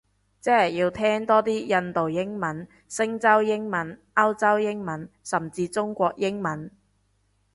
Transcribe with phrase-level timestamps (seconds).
[0.39, 1.49] 即係要聽多啲
[1.85, 6.71] 印度英文，星洲英文，歐洲英文，甚至中國英文